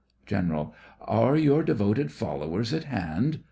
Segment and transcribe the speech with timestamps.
[0.25, 3.37] GENERAL: Are your devoted followers at hand?